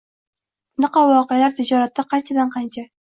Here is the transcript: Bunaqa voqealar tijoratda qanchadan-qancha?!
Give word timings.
Bunaqa 0.79 1.03
voqealar 1.11 1.53
tijoratda 1.59 2.07
qanchadan-qancha?! 2.15 2.85